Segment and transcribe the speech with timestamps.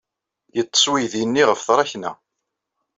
[0.55, 2.11] Yeḍḍes uydi-nni ɣef tṛakna.